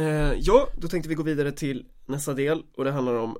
[0.00, 3.36] Eh, ja, då tänkte vi gå vidare till nästa del och det handlar om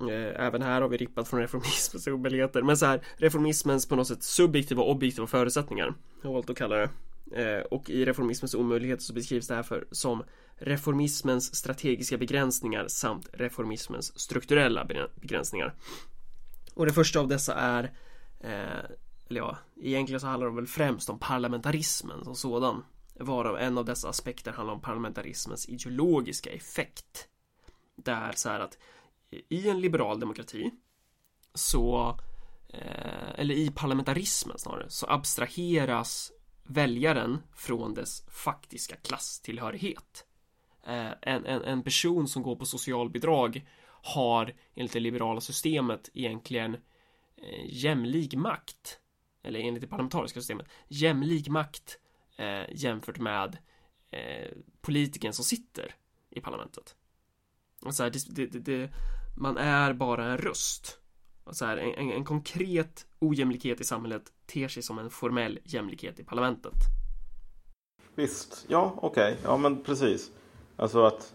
[0.00, 4.08] eh, Även här har vi rippat från reformismens omöjligheter Men så här, reformismens på något
[4.08, 6.90] sätt subjektiva och objektiva förutsättningar Har valt att kalla det.
[7.42, 10.22] Eh, Och i reformismens omöjligheter så beskrivs det här för som
[10.62, 15.74] Reformismens strategiska begränsningar samt reformismens strukturella begränsningar.
[16.74, 17.84] Och det första av dessa är
[18.40, 18.84] eh,
[19.28, 22.82] Eller ja, egentligen så handlar det väl främst om parlamentarismen som sådan.
[23.20, 27.28] Varav en av dessa aspekter handlar om parlamentarismens ideologiska effekt.
[27.96, 28.78] Där så här att
[29.48, 30.70] i en liberal demokrati
[31.54, 32.18] så
[32.68, 40.26] eh, eller i parlamentarismen snarare så abstraheras väljaren från dess faktiska klasstillhörighet.
[40.86, 43.66] Eh, en, en, en person som går på socialbidrag
[44.02, 46.74] har enligt det liberala systemet egentligen
[47.36, 48.98] eh, jämlik makt
[49.42, 51.98] eller enligt det parlamentariska systemet jämlik makt
[52.40, 53.58] eh, jämfört med
[54.10, 54.50] eh,
[54.80, 55.94] politikern som sitter
[56.30, 56.96] i parlamentet.
[57.90, 58.90] Så här, det, det, det,
[59.36, 60.98] man är bara en röst.
[61.50, 66.24] Så här, en, en, konkret ojämlikhet i samhället ter sig som en formell jämlikhet i
[66.24, 66.74] parlamentet.
[68.14, 69.44] Visst, ja okej, okay.
[69.44, 70.30] ja men precis.
[70.76, 71.34] Alltså att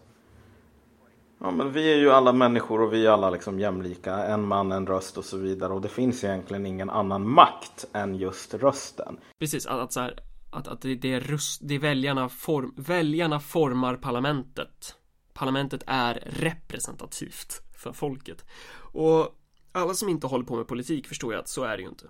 [1.40, 4.16] Ja, men vi är ju alla människor och vi är alla liksom jämlika.
[4.16, 5.74] En man, en röst och så vidare.
[5.74, 9.18] Och det finns egentligen ingen annan makt än just rösten.
[9.40, 10.20] Precis, att, att så här,
[10.56, 14.96] att, att det, det, är rust, det är väljarna, form, väljarna formar parlamentet.
[15.34, 18.46] Parlamentet är representativt för folket.
[18.76, 19.40] Och
[19.72, 22.10] alla som inte håller på med politik förstår ju att så är det ju inte.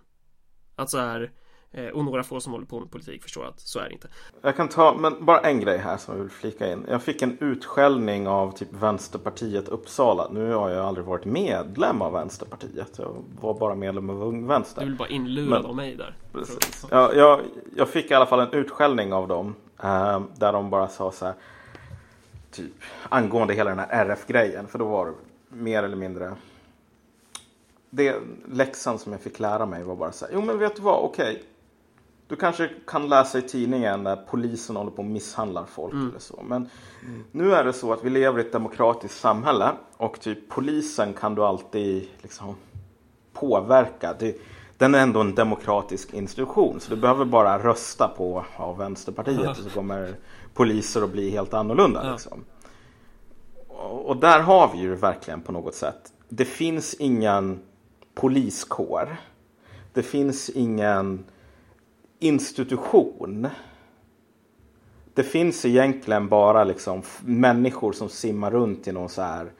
[0.75, 1.31] Att så är
[1.93, 4.07] och några få som håller på med politik förstår att så är det inte.
[4.41, 6.85] Jag kan ta, men bara en grej här som jag vill flika in.
[6.89, 10.27] Jag fick en utskällning av typ Vänsterpartiet Uppsala.
[10.31, 12.97] Nu har jag aldrig varit medlem av Vänsterpartiet.
[12.97, 14.81] Jag var bara medlem av Ung Vänster.
[14.81, 16.15] Du vill bara inlurad men, av mig där.
[16.33, 16.85] Precis.
[16.91, 17.41] Ja, jag,
[17.75, 19.55] jag fick i alla fall en utskällning av dem.
[19.83, 21.33] Eh, där de bara sa så här.
[22.51, 22.73] Typ
[23.09, 24.67] angående hela den här RF-grejen.
[24.67, 25.13] För då var det
[25.49, 26.35] mer eller mindre
[27.95, 28.15] det
[28.51, 31.03] läxan som jag fick lära mig var bara så här, jo men vet du vad,
[31.03, 31.43] okej.
[32.27, 36.09] Du kanske kan läsa i tidningen när polisen håller på och misshandlar folk mm.
[36.09, 36.43] eller så.
[36.47, 36.69] Men
[37.03, 37.23] mm.
[37.31, 41.35] nu är det så att vi lever i ett demokratiskt samhälle och typ polisen kan
[41.35, 42.55] du alltid liksom
[43.33, 44.15] påverka.
[44.19, 44.37] Det,
[44.77, 49.69] den är ändå en demokratisk institution så du behöver bara rösta på ja, Vänsterpartiet så
[49.69, 50.15] kommer
[50.53, 52.05] poliser att bli helt annorlunda.
[52.05, 52.11] Ja.
[52.11, 52.43] Liksom.
[53.67, 56.13] Och, och där har vi ju verkligen på något sätt.
[56.29, 57.59] Det finns ingen
[58.15, 59.17] poliskår.
[59.93, 61.25] Det finns ingen
[62.19, 63.47] institution.
[65.13, 69.51] Det finns egentligen bara liksom människor som simmar runt i någon så här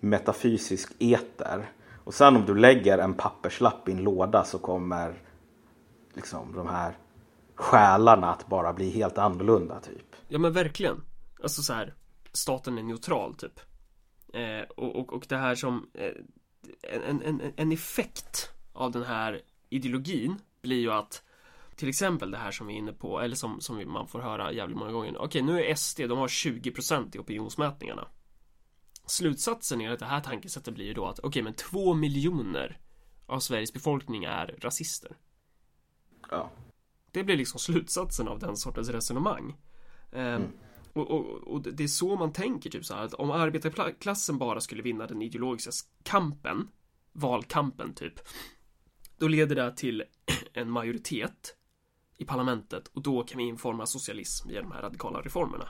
[0.00, 1.70] metafysisk eter.
[2.04, 5.14] Och sen om du lägger en papperslapp i en låda så kommer
[6.14, 6.96] liksom de här
[7.54, 10.16] själarna att bara bli helt annorlunda typ.
[10.28, 11.00] Ja men verkligen.
[11.42, 11.94] Alltså så här,
[12.32, 13.60] staten är neutral typ.
[14.32, 16.12] Eh, och, och, och det här som eh,
[17.08, 19.40] en, en, en effekt av den här
[19.70, 21.22] ideologin blir ju att
[21.76, 24.52] till exempel det här som vi är inne på, eller som, som man får höra
[24.52, 25.18] jävligt många gånger.
[25.18, 28.08] Okej, nu är SD, de har 20% i opinionsmätningarna.
[29.06, 32.80] Slutsatsen är att det här tankesättet blir ju då att okej, men två miljoner
[33.26, 35.16] av Sveriges befolkning är rasister.
[36.30, 36.50] Ja.
[37.10, 39.56] Det blir liksom slutsatsen av den sortens resonemang.
[40.12, 40.52] Ehm, mm.
[40.92, 44.60] Och, och, och, det är så man tänker typ så här att om arbetarklassen bara
[44.60, 45.70] skulle vinna den ideologiska
[46.02, 46.68] kampen,
[47.12, 48.20] valkampen typ,
[49.18, 50.04] då leder det till
[50.52, 51.56] en majoritet
[52.18, 55.68] i parlamentet och då kan vi informa socialism via de här radikala reformerna.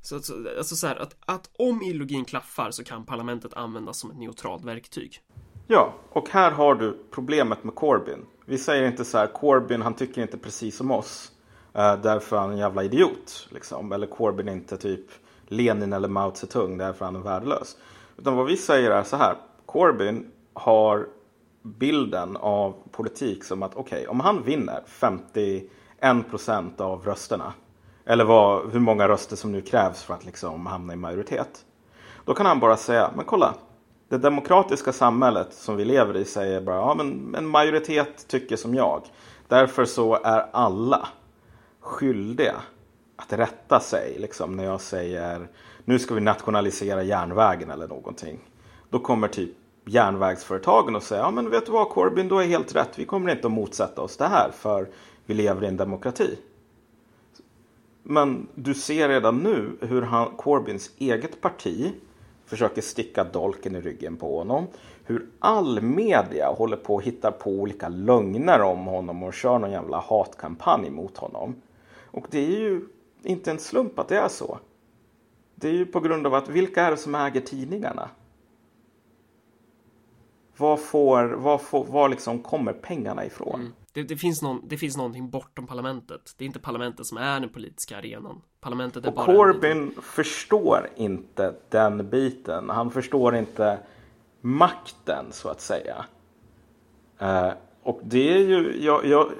[0.00, 0.16] Så,
[0.58, 4.64] alltså så här, att, att om ideologin klaffar så kan parlamentet användas som ett neutralt
[4.64, 5.22] verktyg.
[5.66, 8.26] Ja, och här har du problemet med Corbyn.
[8.46, 11.32] Vi säger inte så här, Corbyn han tycker inte precis som oss.
[11.74, 13.48] Eh, därför är han en jävla idiot.
[13.50, 13.92] Liksom.
[13.92, 15.06] Eller Corbyn är inte typ
[15.46, 17.76] Lenin eller Mao Zedong, därför är han är värdelös.
[18.16, 19.36] Utan vad vi säger är så här,
[19.66, 21.06] Corbyn har
[21.62, 25.68] bilden av politik som att okej, okay, om han vinner 50
[26.00, 27.52] 1% av rösterna.
[28.04, 31.64] Eller vad, hur många röster som nu krävs för att liksom hamna i majoritet.
[32.24, 33.54] Då kan han bara säga, men kolla.
[34.08, 38.74] Det demokratiska samhället som vi lever i säger bara, ja men en majoritet tycker som
[38.74, 39.02] jag.
[39.48, 41.08] Därför så är alla
[41.80, 42.54] skyldiga
[43.16, 45.48] att rätta sig liksom när jag säger
[45.84, 48.38] nu ska vi nationalisera järnvägen eller någonting.
[48.90, 49.50] Då kommer typ
[49.84, 52.98] järnvägsföretagen och säga, ja men vet du vad Corbyn, du har helt rätt.
[52.98, 54.88] Vi kommer inte att motsätta oss det här för
[55.28, 56.38] vi lever i en demokrati.
[58.02, 61.92] Men du ser redan nu hur han, Corbyns eget parti
[62.46, 64.66] försöker sticka dolken i ryggen på honom.
[65.04, 69.70] Hur all media håller på att hitta på olika lögner om honom och kör någon
[69.70, 71.54] jävla hatkampanj mot honom.
[72.04, 72.88] Och det är ju
[73.22, 74.58] inte en slump att det är så.
[75.54, 78.10] Det är ju på grund av att vilka är det som äger tidningarna?
[80.56, 83.60] Vad får, vad får, var liksom kommer pengarna ifrån?
[83.60, 83.72] Mm.
[83.92, 86.34] Det, det, finns någon, det finns någonting bortom parlamentet.
[86.38, 88.42] Det är inte parlamentet som är den politiska arenan.
[88.60, 92.70] Parlamentet är och bara Corbyn förstår inte den biten.
[92.70, 93.78] Han förstår inte
[94.40, 96.04] makten så att säga.
[97.22, 97.52] Uh,
[97.82, 99.32] och det är ju, jag, jag,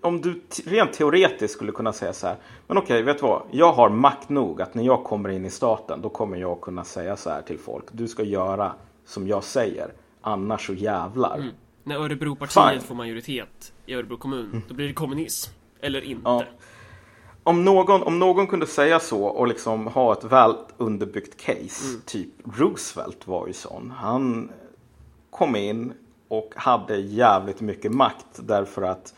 [0.00, 2.36] om du rent teoretiskt skulle kunna säga så här.
[2.66, 3.42] Men okej, okay, vet du vad?
[3.50, 6.84] Jag har makt nog att när jag kommer in i staten då kommer jag kunna
[6.84, 7.84] säga så här till folk.
[7.92, 8.72] Du ska göra
[9.04, 9.92] som jag säger.
[10.20, 11.36] Annars så jävlar.
[11.36, 11.50] Mm.
[11.84, 12.80] När Örebropartiet Fine.
[12.80, 14.62] får majoritet i Örebro kommun, mm.
[14.68, 15.52] då blir det kommunism.
[15.80, 16.22] Eller inte.
[16.24, 16.44] Ja.
[17.44, 22.00] Om någon, om någon kunde säga så och liksom ha ett väl underbyggt case, mm.
[22.06, 23.90] typ Roosevelt var ju sån.
[23.90, 24.50] Han
[25.30, 25.92] kom in
[26.28, 29.14] och hade jävligt mycket makt därför att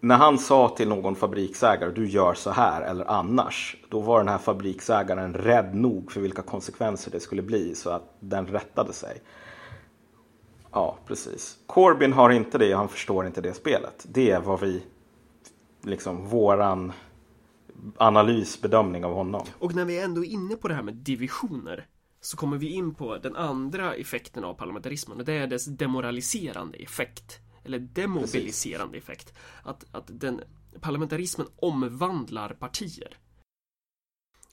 [0.00, 4.28] när han sa till någon fabriksägare du gör så här eller annars då var den
[4.28, 9.22] här fabriksägaren rädd nog för vilka konsekvenser det skulle bli så att den rättade sig.
[10.72, 11.58] Ja, precis.
[11.66, 14.06] Corbyn har inte det, han förstår inte det spelet.
[14.08, 14.82] Det är vad vi,
[15.82, 16.92] liksom våran
[17.96, 19.46] analysbedömning av honom.
[19.58, 21.86] Och när vi ändå är inne på det här med divisioner
[22.20, 26.78] så kommer vi in på den andra effekten av parlamentarismen och det är dess demoraliserande
[26.78, 27.38] effekt.
[27.64, 29.08] Eller demobiliserande Precis.
[29.08, 29.34] effekt.
[29.62, 30.40] Att, att den
[30.80, 33.18] parlamentarismen omvandlar partier.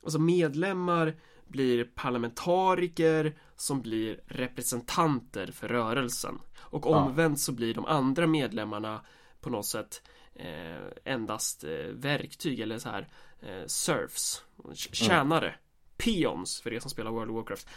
[0.04, 1.16] Alltså medlemmar
[1.50, 6.40] blir parlamentariker som blir representanter för rörelsen.
[6.60, 9.02] Och omvänt så blir de andra medlemmarna
[9.42, 10.02] på något sätt
[10.36, 13.08] eh, endast eh, verktyg eller så här
[13.42, 15.60] eh, serfs, tjänare, mm.
[15.98, 17.68] peons för er som spelar World of Warcraft.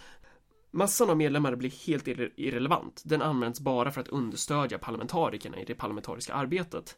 [0.70, 3.02] Massan av medlemmar blir helt irre irrelevant.
[3.04, 6.96] Den används bara för att understödja parlamentarikerna i det parlamentariska arbetet.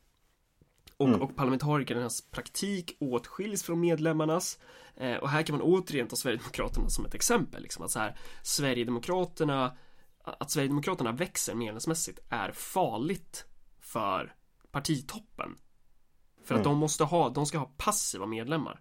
[1.03, 1.23] Och, mm.
[1.23, 4.59] och parlamentarikernas praktik åtskiljs från medlemmarnas.
[4.97, 7.63] Eh, och här kan man återigen ta Sverigedemokraterna som ett exempel.
[7.63, 9.77] Liksom att så här, Sverigedemokraterna
[10.25, 13.45] att Sverigedemokraterna växer medlemsmässigt är farligt
[13.81, 14.35] för
[14.71, 15.57] partitoppen.
[16.45, 16.73] För att mm.
[16.73, 18.81] de måste ha, de ska ha passiva medlemmar.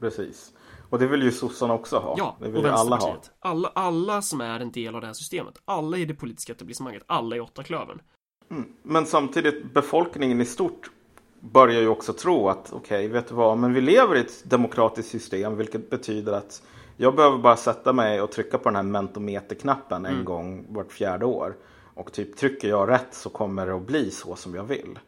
[0.00, 0.52] Precis.
[0.90, 2.14] Och det vill ju sossarna också ha.
[2.18, 3.22] Ja, det vill och alla ha.
[3.38, 5.62] Alla, alla som är en del av det här systemet.
[5.64, 7.02] Alla i det politiska etablissemanget.
[7.06, 8.02] Alla i åtta klövern.
[8.50, 8.72] Mm.
[8.82, 10.90] Men samtidigt, befolkningen i stort
[11.40, 14.50] börjar ju också tro att okej, okay, vet du vad, men vi lever i ett
[14.50, 16.62] demokratiskt system, vilket betyder att
[16.96, 20.24] jag behöver bara sätta mig och trycka på den här mentometerknappen en mm.
[20.24, 21.56] gång vart fjärde år.
[21.94, 24.98] Och typ trycker jag rätt så kommer det att bli så som jag vill.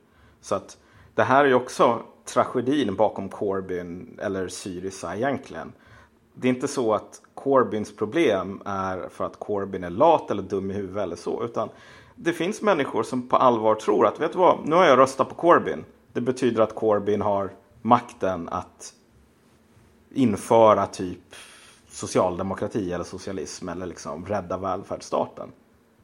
[0.41, 0.77] Så att
[1.15, 5.73] det här är ju också tragedin bakom Corbyn eller Syriza egentligen.
[6.35, 10.71] Det är inte så att Corbyns problem är för att Corbyn är lat eller dum
[10.71, 11.45] i huvudet eller så.
[11.45, 11.69] Utan
[12.15, 15.29] det finns människor som på allvar tror att vet du vad, nu har jag röstat
[15.29, 15.85] på Corbyn.
[16.13, 18.95] Det betyder att Corbyn har makten att
[20.11, 21.35] införa typ
[21.89, 25.53] socialdemokrati eller socialism eller liksom rädda välfärdsstaten.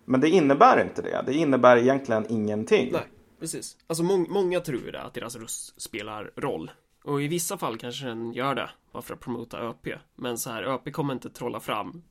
[0.04, 1.22] Men det innebär inte det.
[1.26, 2.88] Det innebär egentligen ingenting.
[2.92, 3.02] Nej,
[3.40, 3.76] precis.
[3.86, 6.70] Alltså må många tror ju det, att deras röst spelar roll.
[7.04, 9.88] Och i vissa fall kanske den gör det, bara för att promota ÖP.
[10.14, 12.02] Men så här, ÖP kommer inte trolla fram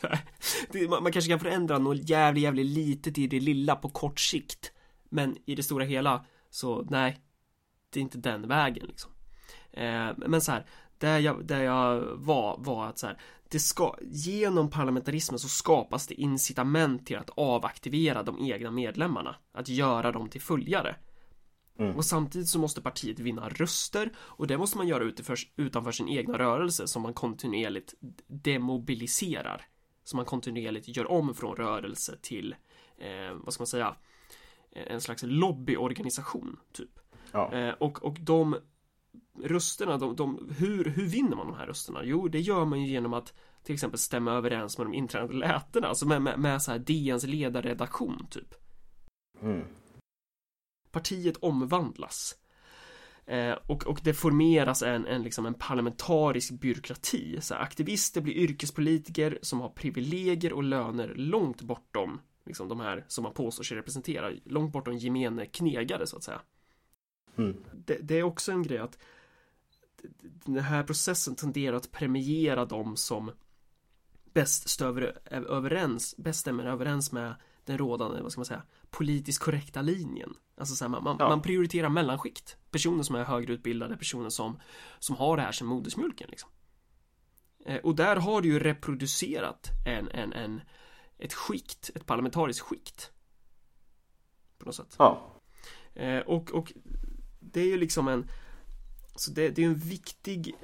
[1.02, 4.72] man kanske kan förändra något jävligt, jävligt litet i det lilla på kort sikt.
[5.08, 6.24] Men i det stora hela
[6.56, 7.20] så nej,
[7.90, 9.12] det är inte den vägen liksom.
[9.72, 10.66] Eh, men så här,
[10.98, 16.06] där jag, där jag var, var att så här, det ska, genom parlamentarismen så skapas
[16.06, 20.96] det incitament till att avaktivera de egna medlemmarna, att göra dem till följare.
[21.78, 21.96] Mm.
[21.96, 26.08] Och samtidigt så måste partiet vinna röster och det måste man göra utiför, utanför sin
[26.08, 27.94] egna rörelse som man kontinuerligt
[28.26, 29.66] demobiliserar.
[30.04, 32.54] Som man kontinuerligt gör om från rörelse till,
[32.98, 33.96] eh, vad ska man säga,
[34.86, 36.98] en slags lobbyorganisation, typ.
[37.32, 37.52] Ja.
[37.52, 38.56] Eh, och, och de
[39.42, 42.00] rösterna, de, de, hur, hur vinner man de här rösterna?
[42.04, 45.88] Jo, det gör man ju genom att till exempel stämma överens med de inträdande lätena,
[45.88, 48.54] alltså med, med, med så här DNs ledarredaktion, typ.
[49.42, 49.64] Mm.
[50.90, 52.36] Partiet omvandlas.
[53.26, 57.40] Eh, och, och det formeras en, en, liksom en parlamentarisk byråkrati.
[57.40, 63.04] Så här, aktivister blir yrkespolitiker som har privilegier och löner långt bortom liksom de här
[63.08, 66.40] som man påstår sig representera, långt bortom gemene knegare så att säga.
[67.36, 67.64] Mm.
[67.72, 68.98] Det, det, är också en grej att
[70.22, 73.30] den här processen tenderar att premiera de som
[74.32, 77.34] bäst stöver överens, bäst stämmer överens med
[77.64, 80.34] den rådande, vad ska man säga, politiskt korrekta linjen.
[80.56, 81.28] Alltså så här, man, man, ja.
[81.28, 82.56] man, prioriterar mellanskikt.
[82.70, 84.60] Personer som är högre utbildade, personer som,
[84.98, 86.50] som har det här som modersmjölken liksom.
[87.66, 90.60] Eh, och där har du ju reproducerat en, en, en,
[91.18, 93.12] ett skikt, ett parlamentariskt skikt.
[94.58, 94.96] På något sätt.
[94.98, 95.42] Ja.
[95.94, 96.72] Eh, och, och
[97.40, 98.30] det är ju liksom en
[99.16, 100.54] så det, det är en viktig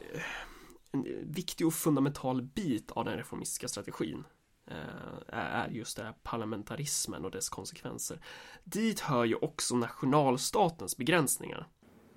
[0.92, 4.24] en, viktig och fundamental bit av den reformistiska strategin
[5.26, 8.20] är just det här parlamentarismen och dess konsekvenser.
[8.64, 11.68] Dit hör ju också nationalstatens begränsningar.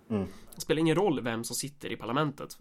[0.10, 0.28] Mm.
[0.56, 2.58] Det spelar ingen roll vem som sitter i parlamentet.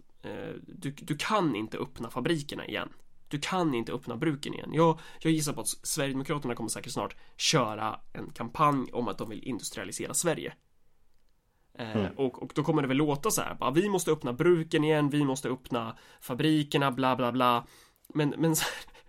[0.61, 2.89] Du, du kan inte öppna fabrikerna igen.
[3.35, 4.69] Du kan inte öppna bruken igen.
[4.73, 9.29] Jag, jag gissar på att Sverigedemokraterna kommer säkert snart köra en kampanj om att de
[9.29, 10.53] vill industrialisera Sverige.
[11.77, 12.11] Eh, mm.
[12.17, 15.09] och, och, då kommer det väl låta så här, bara, vi måste öppna bruken igen,
[15.09, 17.67] vi måste öppna fabrikerna, bla bla bla.
[18.13, 18.55] Men, men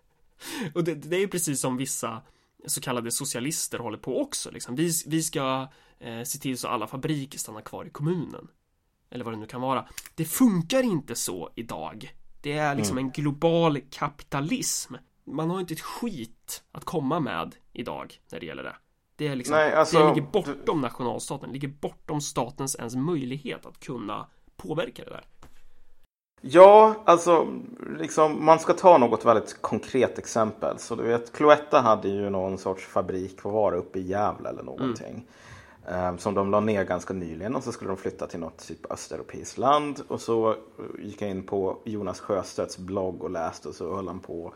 [0.74, 2.22] och det, det är ju precis som vissa
[2.66, 4.50] så kallade socialister håller på också.
[4.50, 4.76] Liksom.
[4.76, 5.68] Vi, vi ska
[5.98, 8.48] eh, se till så alla fabriker stannar kvar i kommunen.
[9.10, 9.88] Eller vad det nu kan vara.
[10.14, 12.14] Det funkar inte så idag.
[12.40, 13.06] Det är liksom mm.
[13.06, 14.94] en global kapitalism.
[15.24, 18.76] Man har inte ett skit att komma med idag när det gäller det.
[19.16, 23.80] Det är liksom, Nej, alltså, det ligger bortom nationalstaten, ligger bortom statens ens möjlighet att
[23.80, 24.26] kunna
[24.56, 25.24] påverka det där.
[26.40, 27.46] Ja, alltså
[27.98, 30.78] liksom, man ska ta något väldigt konkret exempel.
[30.78, 34.48] Så du vet, Cloetta hade ju någon sorts fabrik, vad var det, uppe i Gävle
[34.48, 35.10] eller någonting.
[35.10, 35.26] Mm.
[35.88, 38.92] Ehm, som de la ner ganska nyligen och så skulle de flytta till något typ
[38.92, 40.00] östeuropeiskt land.
[40.08, 40.56] Och så eh,
[40.98, 44.54] gick jag in på Jonas Sjöstedts blogg och läste och så höll han på att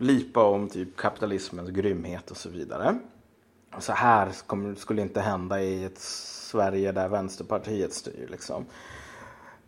[0.00, 2.98] lipa om typ kapitalismens grymhet och så vidare.
[3.76, 4.32] Och så här
[4.74, 8.28] skulle inte hända i ett Sverige där Vänsterpartiet styr.
[8.30, 8.66] Liksom.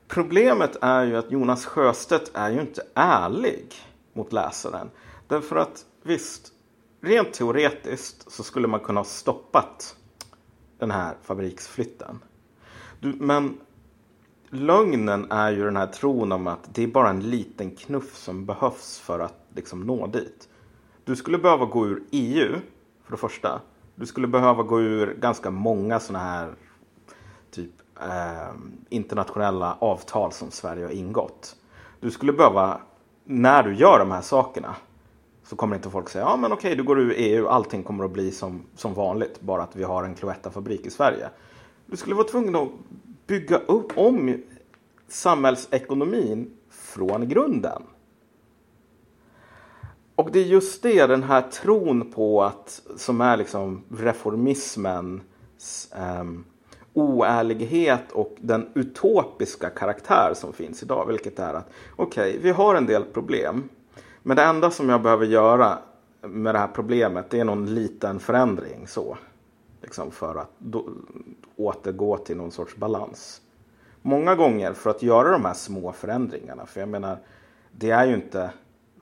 [0.08, 3.74] Problemet är ju att Jonas Sjöstedt är ju inte ärlig
[4.12, 4.90] mot läsaren.
[5.28, 6.52] Därför att visst,
[7.00, 9.96] rent teoretiskt så skulle man kunna ha stoppat
[10.78, 12.18] den här fabriksflytten.
[13.00, 13.58] Du, men
[14.50, 18.46] lögnen är ju den här tron om att det är bara en liten knuff som
[18.46, 20.48] behövs för att liksom nå dit.
[21.04, 22.56] Du skulle behöva gå ur EU,
[23.04, 23.60] för det första.
[23.94, 26.54] Du skulle behöva gå ur ganska många sådana här
[27.50, 28.54] typ eh,
[28.88, 31.56] internationella avtal som Sverige har ingått.
[32.00, 32.80] Du skulle behöva,
[33.24, 34.76] när du gör de här sakerna,
[35.44, 38.10] så kommer inte folk säga ja men okej du går ur EU, allting kommer att
[38.10, 41.30] bli som, som vanligt, bara att vi har en Cloetta-fabrik i Sverige.
[41.86, 42.68] Du skulle vara tvungen att
[43.26, 44.42] bygga upp om
[45.08, 47.82] samhällsekonomin från grunden.
[50.16, 55.22] Och det är just det, den här tron på att, som är liksom reformismens
[55.92, 56.44] um, ehm,
[56.92, 61.06] oärlighet och den utopiska karaktär som finns idag.
[61.06, 63.68] Vilket är att okej, okay, vi har en del problem.
[64.26, 65.78] Men det enda som jag behöver göra
[66.22, 69.18] med det här problemet det är någon liten förändring så.
[69.82, 70.88] Liksom för att då,
[71.56, 73.40] återgå till någon sorts balans.
[74.02, 76.66] Många gånger för att göra de här små förändringarna.
[76.66, 77.18] För jag menar,
[77.72, 78.50] det är ju inte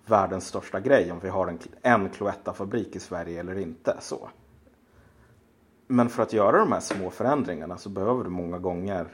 [0.07, 3.97] världens största grej om vi har en, en Cloetta-fabrik i Sverige eller inte.
[4.01, 4.29] så.
[5.87, 9.07] Men för att göra de här små förändringarna så behöver du många gånger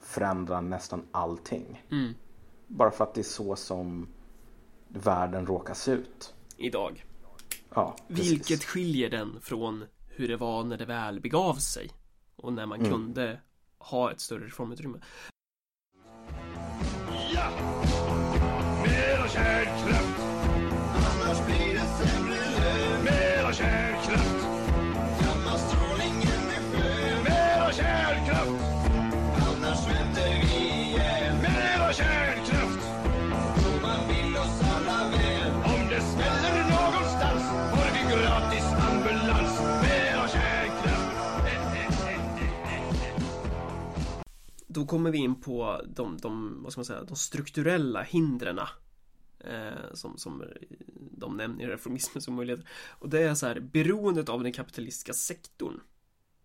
[0.00, 1.84] förändra nästan allting.
[1.90, 2.12] Mm.
[2.66, 4.08] Bara för att det är så som
[4.88, 6.34] världen råkar se ut.
[6.56, 7.04] Idag.
[7.74, 11.90] Ja, Vilket skiljer den från hur det var när det väl begav sig.
[12.36, 12.92] Och när man mm.
[12.92, 13.40] kunde
[13.78, 14.98] ha ett större reformutrymme.
[17.34, 17.50] Ja!
[18.84, 20.05] Mera kärnkraft!
[44.76, 48.58] Då kommer vi in på de, de, vad ska man säga, de strukturella hindren
[49.38, 50.44] eh, som, som
[51.10, 52.64] de nämner i reformismen som möjlighet.
[52.88, 55.80] Och det är så här, beroendet av den kapitalistiska sektorn.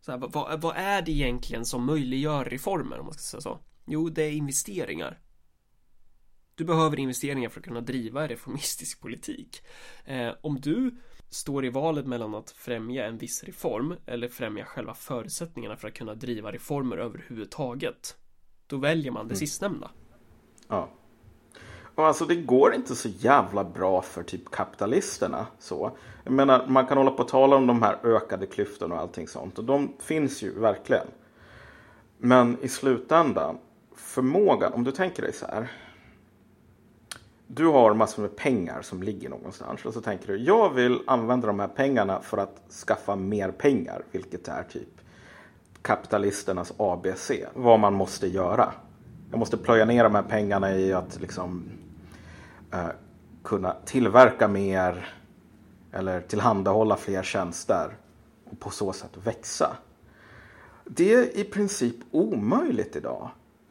[0.02, 3.60] Så här, vad, vad är det egentligen som möjliggör reformer om man ska säga så?
[3.86, 5.20] Jo, det är investeringar.
[6.56, 9.62] Du behöver investeringar för att kunna driva reformistisk politik.
[10.06, 10.98] Eh, om du
[11.30, 15.94] står i valet mellan att främja en viss reform eller främja själva förutsättningarna för att
[15.94, 18.18] kunna driva reformer överhuvudtaget.
[18.72, 19.40] Då väljer man det mm.
[19.40, 19.90] sistnämnda.
[20.68, 20.90] Ja.
[21.96, 25.48] Och alltså det går inte så jävla bra för typ kapitalisterna.
[25.60, 25.92] Så.
[26.24, 29.28] Jag menar, man kan hålla på och tala om de här ökade klyftorna och allting
[29.28, 29.60] sånt.
[29.60, 31.08] Och de finns ju verkligen.
[32.18, 33.58] Men i slutändan,
[33.96, 35.72] förmågan, om du tänker dig så här.
[37.48, 39.86] Du har massor med pengar som ligger någonstans.
[39.86, 44.04] Och så tänker du, jag vill använda de här pengarna för att skaffa mer pengar.
[44.12, 45.02] Vilket är typ
[45.82, 47.32] kapitalisternas ABC.
[47.54, 48.74] Vad man måste göra.
[49.32, 51.64] Jag måste plöja ner de här pengarna i att liksom
[52.72, 52.88] eh,
[53.44, 55.14] kunna tillverka mer
[55.92, 57.98] eller tillhandahålla fler tjänster
[58.52, 59.78] och på så sätt växa.
[60.86, 63.30] Det är i princip omöjligt idag.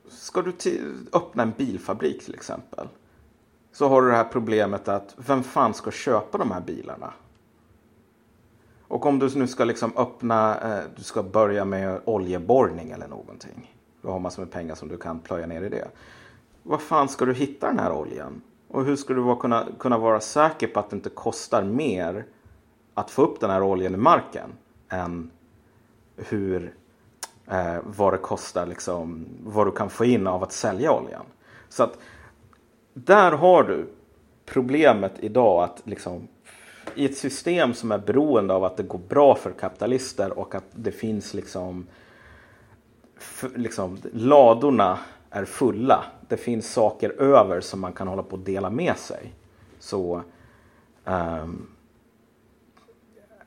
[0.09, 0.53] Ska du
[1.13, 2.89] öppna en bilfabrik till exempel.
[3.73, 7.13] så har du det här problemet att vem fan ska köpa de här bilarna?
[8.91, 13.75] Och om du nu ska liksom öppna, eh, du ska börja med oljeborrning eller någonting.
[14.03, 15.89] Du har massor med pengar som du kan plöja ner i det.
[16.63, 18.43] Vad fan ska du hitta den här oljan?
[18.69, 22.27] Och hur ska du kunna, kunna vara säker på att det inte kostar mer
[22.95, 24.53] att få upp den här oljan i marken
[24.89, 25.31] än
[26.17, 26.75] hur,
[27.47, 31.25] eh, vad det kostar, liksom, vad du kan få in av att sälja oljan.
[31.69, 31.99] Så att
[32.95, 33.87] där har du
[34.47, 36.29] problemet idag att liksom
[36.95, 40.65] i ett system som är beroende av att det går bra för kapitalister och att
[40.73, 41.87] det finns liksom,
[43.57, 44.99] liksom ladorna
[45.31, 46.05] är fulla.
[46.29, 49.33] Det finns saker över som man kan hålla på att dela med sig.
[49.79, 50.23] Så
[51.05, 51.67] um,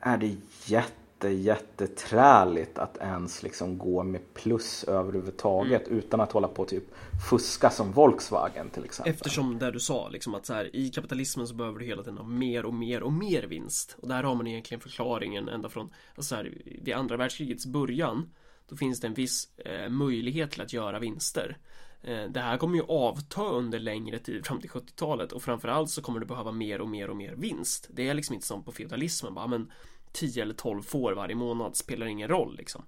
[0.00, 0.36] är det
[0.66, 5.98] jätte jätte, jätteträligt att ens liksom gå med plus överhuvudtaget mm.
[5.98, 6.84] utan att hålla på typ
[7.30, 9.14] fuska som Volkswagen till exempel.
[9.14, 12.18] Eftersom det du sa liksom att så här, i kapitalismen så behöver du hela tiden
[12.18, 13.96] ha mer och mer och mer vinst.
[14.00, 18.30] Och där har man egentligen förklaringen ända från alltså så här, vid andra världskrigets början.
[18.68, 21.56] Då finns det en viss eh, möjlighet till att göra vinster.
[22.02, 26.02] Eh, det här kommer ju avta under längre tid fram till 70-talet och framförallt så
[26.02, 27.88] kommer du behöva mer och mer och mer vinst.
[27.90, 29.70] Det är liksom inte som på feudalismen bara men
[30.14, 32.82] 10 eller 12 får varje månad spelar ingen roll liksom.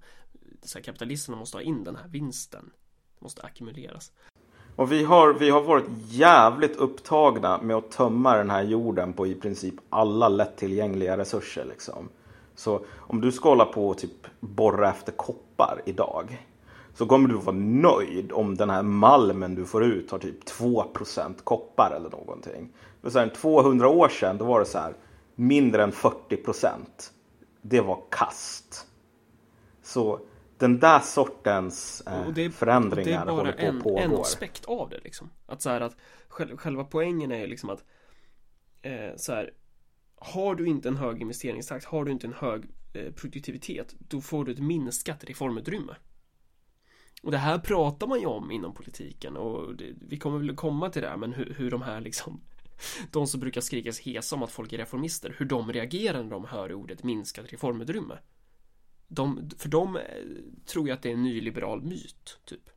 [0.63, 2.71] Så här, kapitalisterna måste ha in den här vinsten.
[3.19, 4.11] Det måste ackumuleras.
[4.75, 9.27] Och vi har, vi har varit jävligt upptagna med att tömma den här jorden på
[9.27, 11.65] i princip alla lättillgängliga resurser.
[11.65, 12.09] Liksom.
[12.55, 16.47] Så om du ska hålla på och typ borra efter koppar idag
[16.93, 21.33] så kommer du vara nöjd om den här malmen du får ut har typ 2%
[21.43, 22.69] koppar eller någonting.
[23.01, 24.93] För 200 år sedan då var det så här
[25.35, 27.13] mindre än 40 procent
[27.69, 28.87] det var kast.
[29.81, 30.19] Så
[30.57, 33.95] den där sortens eh, det, förändringar håller på att pågå.
[33.95, 35.29] Det är bara en aspekt av det liksom.
[35.45, 35.97] Att så här att
[36.29, 37.83] själva poängen är liksom att
[38.81, 39.53] eh, så här
[40.15, 44.45] har du inte en hög investeringstakt, har du inte en hög eh, produktivitet, då får
[44.45, 45.95] du ett minskat reformutrymme.
[47.23, 50.89] Och det här pratar man ju om inom politiken och det, vi kommer väl komma
[50.89, 52.41] till det, men hur, hur de här liksom
[53.11, 56.31] de som brukar skrika sig hesa om att folk är reformister, hur de reagerar när
[56.31, 58.17] de hör ordet minskat reformutrymme.
[59.07, 60.01] De, för dem eh,
[60.65, 62.69] tror jag att det är en nyliberal myt, typ.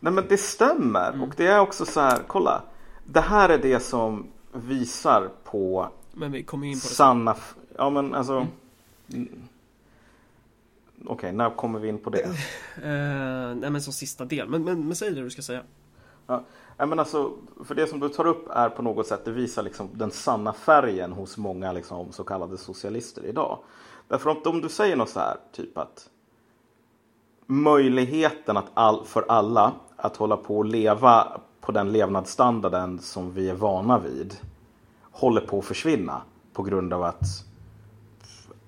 [0.00, 1.22] Nej men det stämmer mm.
[1.22, 2.64] och det är också så här, kolla.
[3.04, 7.36] Det här är det som visar på Men vi kommer in på det sanna,
[7.76, 8.46] ja men alltså
[9.12, 9.48] mm.
[11.04, 12.24] Okej, okay, när kommer vi in på det?
[12.24, 15.62] Uh, nej men som sista del, men, men, men säg det du ska säga.
[16.26, 16.44] Ja,
[16.78, 17.32] men alltså,
[17.64, 20.52] för det som du tar upp är på något sätt, det visar liksom den sanna
[20.52, 23.58] färgen hos många liksom, så kallade socialister idag.
[24.08, 26.08] Därför om, om du säger något så här, typ att
[27.46, 33.48] möjligheten att all, för alla att hålla på och leva på den levnadsstandarden som vi
[33.48, 34.36] är vana vid
[35.10, 37.24] håller på att försvinna på grund av att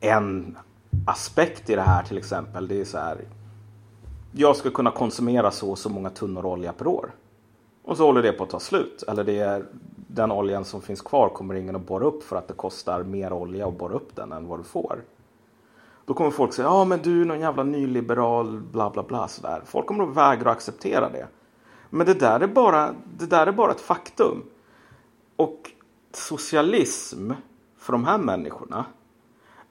[0.01, 0.59] en
[1.07, 3.25] aspekt i det här till exempel, det är så här.
[4.33, 7.11] Jag ska kunna konsumera så och så många tunnor olja per år.
[7.85, 9.05] Och så håller det på att ta slut.
[9.09, 9.67] Eller det är
[10.15, 13.33] den oljan som finns kvar kommer ingen att borra upp för att det kostar mer
[13.33, 15.05] olja att borra upp den än vad du får.
[16.05, 19.63] Då kommer folk säga, ja men du är någon jävla nyliberal, bla bla bla sådär.
[19.65, 21.27] Folk kommer att vägra att acceptera det.
[21.91, 24.43] Men det där är bara, det där är bara ett faktum.
[25.37, 25.71] Och
[26.13, 27.31] socialism
[27.79, 28.85] för de här människorna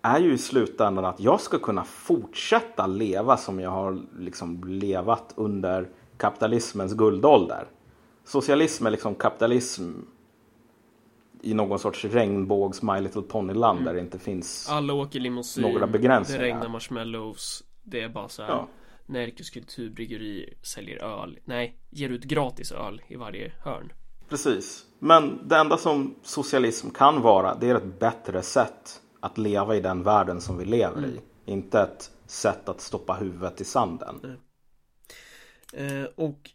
[0.02, 5.34] är ju i slutändan att jag ska kunna fortsätta leva som jag har liksom levat
[5.36, 7.68] under kapitalismens guldålder
[8.24, 9.92] socialism är liksom kapitalism
[11.42, 13.86] i någon sorts regnbågs My Little Pony-land mm.
[13.86, 16.42] där det inte finns Alla åker limousin, några begränsningar.
[16.42, 17.64] Det regnar marshmallows.
[17.84, 18.50] Det är bara så här.
[18.50, 18.68] Ja.
[19.06, 21.40] Närkes kulturbryggeri säljer öl.
[21.46, 23.94] Nej, ger ut gratis öl i varje hörn.
[24.30, 24.86] Precis.
[25.00, 29.82] Men det enda som socialism kan vara, det är ett bättre sätt att leva i
[29.82, 31.10] den världen som vi lever mm.
[31.10, 31.22] i.
[31.52, 34.38] Inte ett sätt att stoppa huvudet i sanden.
[35.74, 36.50] Eh, och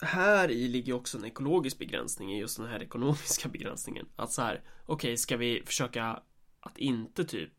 [0.00, 4.06] här i ligger också en ekologisk begränsning i just den här ekonomiska begränsningen.
[4.16, 6.22] Att så här, okej, okay, ska vi försöka
[6.60, 7.52] att inte typ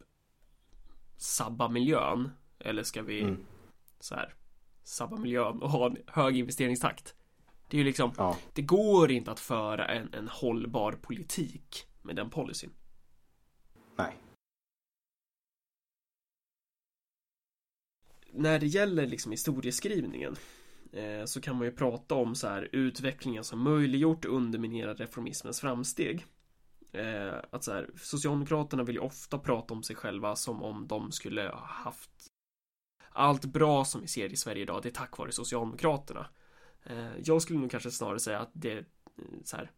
[1.17, 2.31] sabba miljön?
[2.59, 3.45] Eller ska vi mm.
[3.99, 4.33] så här
[4.83, 7.15] sabba miljön och ha en hög investeringstakt?
[7.67, 8.37] Det är ju liksom, ja.
[8.53, 12.71] det går inte att föra en, en hållbar politik med den policyn.
[13.97, 14.17] Nej.
[18.31, 20.35] När det gäller liksom historieskrivningen
[20.93, 25.61] Eh, så kan man ju prata om så här utvecklingen som möjliggjort och underminerat reformismens
[25.61, 26.25] framsteg.
[26.91, 31.11] Eh, att så här, Socialdemokraterna vill ju ofta prata om sig själva som om de
[31.11, 32.11] skulle ha haft
[33.11, 36.27] allt bra som vi ser i Sverige idag, det är tack vare Socialdemokraterna.
[36.83, 38.85] Eh, jag skulle nog kanske snarare säga att det
[39.43, 39.71] så här,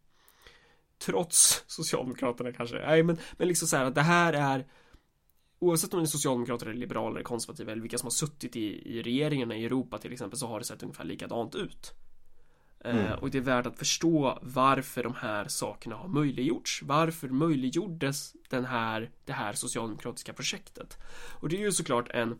[0.98, 2.86] trots Socialdemokraterna kanske.
[2.86, 4.66] Nej, men, men liksom så här att det här är
[5.62, 8.98] Oavsett om det är socialdemokrater eller liberaler eller konservativa eller vilka som har suttit i,
[8.98, 11.94] i regeringarna i Europa till exempel så har det sett ungefär likadant ut.
[12.84, 13.18] Eh, mm.
[13.18, 16.82] och det är värt att förstå varför de här sakerna har möjliggjorts.
[16.82, 20.98] Varför möjliggjordes den här, det här socialdemokratiska projektet?
[21.40, 22.38] Och det är ju såklart en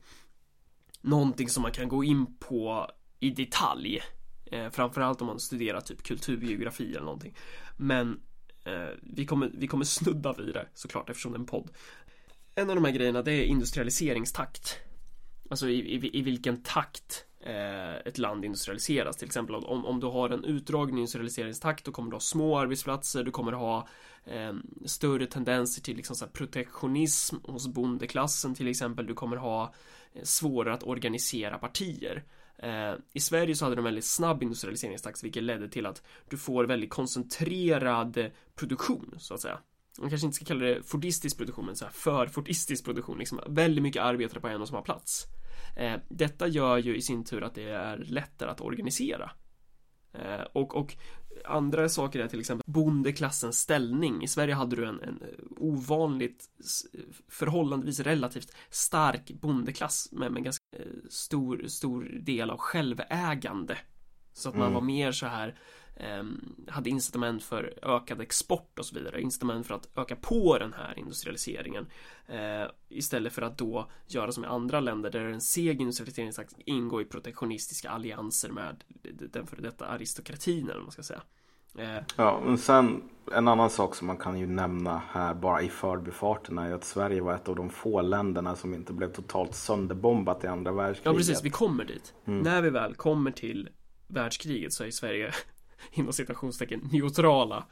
[1.01, 4.01] någonting som man kan gå in på i detalj.
[4.45, 7.35] Eh, framförallt om man studerar typ kulturgeografi eller någonting.
[7.77, 8.21] Men
[8.65, 11.71] eh, vi, kommer, vi kommer snudda vid det såklart eftersom det är en podd.
[12.55, 14.79] En av de här grejerna det är industrialiseringstakt.
[15.51, 19.17] Alltså i, i, i vilken takt eh, ett land industrialiseras.
[19.17, 23.25] Till exempel om, om du har en utdragen industrialiseringstakt då kommer du ha små arbetsplatser,
[23.25, 23.89] du kommer ha
[24.25, 24.53] eh,
[24.85, 29.07] större tendenser till liksom så protektionism hos bondeklassen till exempel.
[29.07, 29.75] Du kommer ha
[30.13, 32.25] eh, svårare att organisera partier.
[32.59, 36.65] Eh, I Sverige så hade de väldigt snabb industrialiseringstakt vilket ledde till att du får
[36.65, 39.59] väldigt koncentrerad produktion så att säga.
[39.99, 43.41] Man kanske inte ska kalla det fordistisk produktion men så här för fordistisk produktion liksom
[43.49, 45.27] väldigt mycket arbetare på en och samma plats.
[45.77, 49.31] Eh, detta gör ju i sin tur att det är lättare att organisera.
[50.13, 50.97] Eh, och, och
[51.45, 54.23] andra saker är till exempel bondeklassens ställning.
[54.23, 55.23] I Sverige hade du en, en
[55.57, 56.45] ovanligt
[57.29, 63.79] förhållandevis relativt stark bondeklass med, med ganska eh, stor, stor del av självägande.
[64.33, 64.75] Så att man mm.
[64.75, 65.59] var mer så här
[66.69, 70.99] hade incitament för ökad export och så vidare, incitament för att öka på den här
[70.99, 71.87] industrialiseringen
[72.27, 77.03] eh, istället för att då göra som i andra länder där en seg industrialiseringstakt ingår
[77.03, 78.85] i protektionistiska allianser med
[79.33, 81.23] den före detta aristokratin eller vad man ska säga.
[81.79, 85.69] Eh, ja, men sen en annan sak som man kan ju nämna här bara i
[85.69, 89.55] förbifarten är ju att Sverige var ett av de få länderna som inte blev totalt
[89.55, 91.13] sönderbombat i andra världskriget.
[91.13, 92.15] Ja, precis, vi kommer dit.
[92.25, 92.41] Mm.
[92.41, 93.69] När vi väl kommer till
[94.09, 95.33] världskriget så är Sverige
[95.93, 97.65] inom citationstecken neutrala.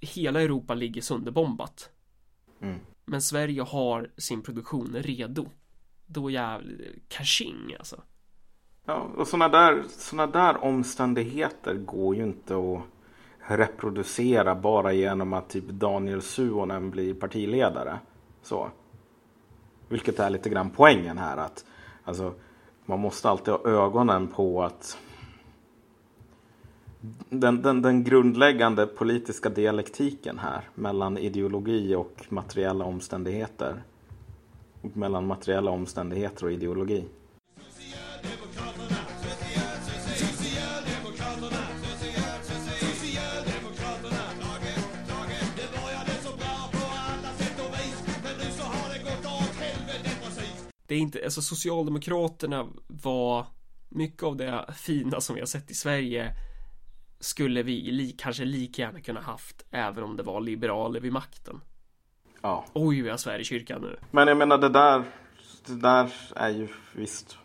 [0.00, 1.90] Hela Europa ligger sönderbombat.
[2.60, 2.78] Mm.
[3.04, 5.46] Men Sverige har sin produktion redo.
[6.06, 6.76] Då jävlar,
[7.08, 8.02] kaching alltså.
[8.86, 12.82] Ja, och sådana där, såna där omständigheter går ju inte att
[13.46, 17.98] reproducera bara genom att typ Daniel Suonen blir partiledare.
[18.42, 18.70] Så.
[19.88, 21.64] Vilket är lite grann poängen här att
[22.04, 22.34] alltså,
[22.86, 24.98] man måste alltid ha ögonen på att
[27.28, 33.82] den, den, den grundläggande politiska dialektiken här mellan ideologi och materiella omständigheter.
[34.80, 37.04] Och mellan materiella omständigheter och ideologi.
[50.86, 53.46] Det är inte, alltså Socialdemokraterna var
[53.88, 56.30] mycket av det fina som vi har sett i Sverige
[57.20, 61.60] skulle vi li kanske lika gärna kunna haft även om det var liberaler vid makten.
[62.42, 62.64] Ja.
[62.72, 63.96] Oj, vi har svär i kyrkan nu.
[64.10, 65.04] Men jag menar det där,
[65.66, 67.38] det där är ju visst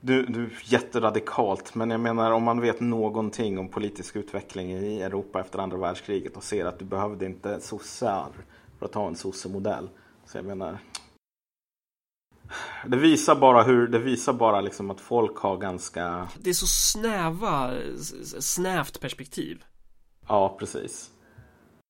[0.00, 5.40] du, du jätteradikalt, men jag menar om man vet någonting om politisk utveckling i Europa
[5.40, 8.28] efter andra världskriget och ser att du behövde inte sossar
[8.78, 9.88] för att ha en sossemodell.
[10.26, 10.78] Så jag menar,
[12.86, 16.66] det visar bara hur, det visar bara liksom att folk har ganska Det är så
[16.66, 17.74] snäva,
[18.40, 19.64] snävt perspektiv.
[20.28, 21.10] Ja, precis.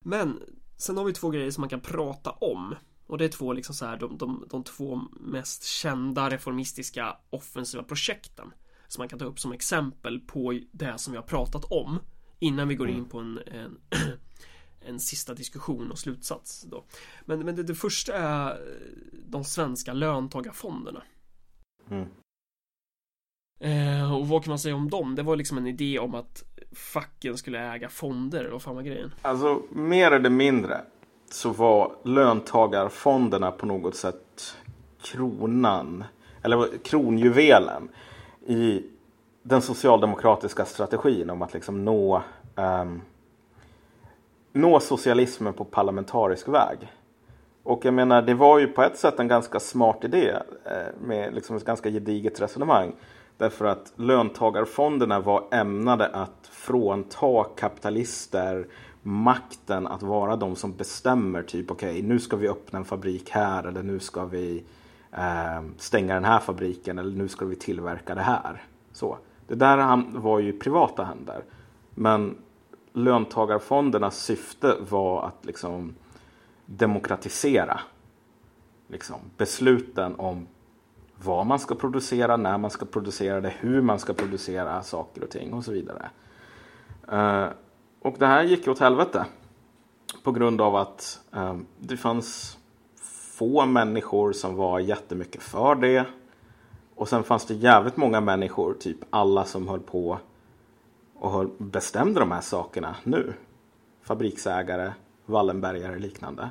[0.05, 0.39] Men
[0.79, 2.75] Sen har vi två grejer som man kan prata om.
[3.07, 7.83] Och det är två liksom så här de, de, de två mest kända reformistiska offensiva
[7.83, 8.51] projekten
[8.87, 11.99] Som man kan ta upp som exempel på det som vi har pratat om
[12.39, 13.09] Innan vi går in mm.
[13.09, 13.77] på en, en
[14.89, 16.83] en sista diskussion och slutsats då.
[17.25, 18.57] Men, men det, det första är
[19.27, 21.03] de svenska löntagarfonderna.
[21.89, 22.07] Mm.
[23.59, 25.15] Eh, och vad kan man säga om dem?
[25.15, 28.49] Det var liksom en idé om att facken skulle äga fonder.
[28.51, 29.13] Vad fan var grejen?
[29.21, 30.81] Alltså mer eller mindre
[31.31, 34.55] så var löntagarfonderna på något sätt
[35.01, 36.03] kronan
[36.41, 37.89] eller kronjuvelen
[38.47, 38.83] i
[39.43, 42.23] den socialdemokratiska strategin om att liksom nå
[42.55, 43.01] um,
[44.61, 46.93] nå socialismen på parlamentarisk väg.
[47.63, 50.33] Och jag menar, det var ju på ett sätt en ganska smart idé
[50.65, 52.91] eh, med liksom ett ganska gediget resonemang.
[53.37, 58.67] Därför att löntagarfonderna var ämnade att frånta kapitalister
[59.01, 61.43] makten att vara de som bestämmer.
[61.43, 64.63] Typ okej, okay, nu ska vi öppna en fabrik här eller nu ska vi
[65.11, 68.63] eh, stänga den här fabriken eller nu ska vi tillverka det här.
[68.91, 69.17] Så.
[69.47, 71.43] Det där var ju privata händer.
[71.95, 72.37] Men
[72.93, 75.95] löntagarfondernas syfte var att liksom
[76.65, 77.79] demokratisera
[78.87, 80.47] liksom, besluten om
[81.15, 85.29] vad man ska producera, när man ska producera det, hur man ska producera saker och
[85.29, 86.09] ting och så vidare.
[87.11, 87.49] Uh,
[88.01, 89.25] och det här gick åt helvete.
[90.23, 92.57] På grund av att eh, det fanns
[93.37, 96.05] få människor som var jättemycket för det.
[96.95, 100.19] Och sen fanns det jävligt många människor, typ alla som höll på
[101.19, 103.33] och bestämde de här sakerna nu.
[104.01, 104.93] Fabriksägare,
[105.25, 106.49] Wallenbergare och liknande.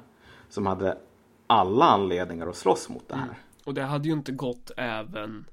[0.49, 0.99] Som hade
[1.47, 3.23] alla anledningar att slåss mot det här.
[3.23, 3.37] Mm.
[3.65, 5.45] Och det hade ju inte gått även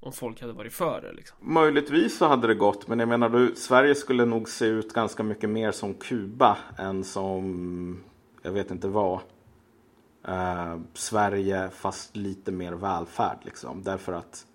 [0.00, 1.12] om folk hade varit för det.
[1.12, 1.36] Liksom.
[1.40, 5.22] Möjligtvis så hade det gått, men jag menar du, Sverige skulle nog se ut ganska
[5.22, 8.04] mycket mer som Kuba än som,
[8.42, 9.20] jag vet inte vad.
[10.28, 13.82] Uh, Sverige fast lite mer välfärd liksom.
[13.82, 14.46] Därför att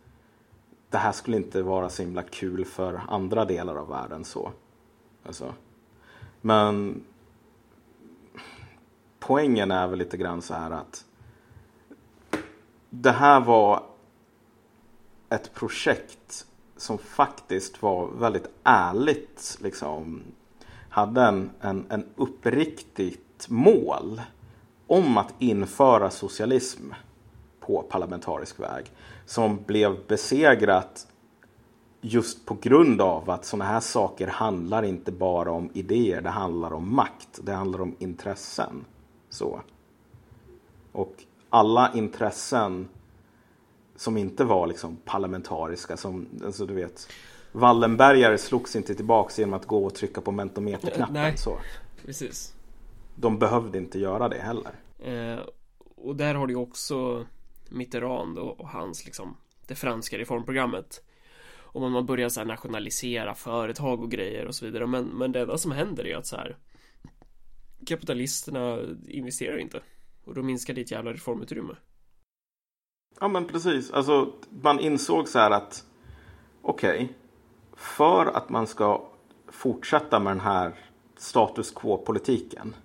[0.91, 4.51] det här skulle inte vara så himla kul för andra delar av världen så.
[5.25, 5.53] Alltså.
[6.41, 7.03] Men
[9.19, 11.05] poängen är väl lite grann så här att
[12.89, 13.83] det här var
[15.29, 16.45] ett projekt
[16.77, 19.57] som faktiskt var väldigt ärligt.
[19.61, 20.21] Liksom,
[20.89, 24.21] hade en, en, en uppriktigt mål
[24.87, 26.91] om att införa socialism
[27.71, 28.85] på parlamentarisk väg.
[29.25, 31.07] Som blev besegrat
[32.01, 36.73] just på grund av att sådana här saker handlar inte bara om idéer, det handlar
[36.73, 38.85] om makt, det handlar om intressen.
[39.29, 39.61] Så.
[40.91, 42.87] Och alla intressen
[43.95, 47.07] som inte var liksom parlamentariska, som alltså du vet
[47.51, 51.13] Wallenbergare slogs inte tillbaks genom att gå och trycka på mentometerknappen.
[51.13, 51.57] Nej, så.
[52.05, 52.53] precis.
[53.15, 54.71] De behövde inte göra det heller.
[54.99, 55.39] Eh,
[55.95, 57.25] och där har du också
[57.71, 61.03] Mitterrand och, och, hans liksom det franska reformprogrammet.
[61.59, 64.87] Och man börjar så här nationalisera företag och grejer och så vidare.
[64.87, 66.57] Men, men det enda som händer är att så här
[67.85, 69.81] kapitalisterna investerar inte.
[70.25, 71.75] Och då minskar ditt jävla reformutrymme.
[73.19, 73.91] Ja men precis.
[73.91, 75.85] Alltså man insåg så här att
[76.61, 77.03] okej.
[77.03, 77.07] Okay,
[77.75, 79.07] för att man ska
[79.47, 80.73] fortsätta med den här
[81.17, 82.75] status quo-politiken.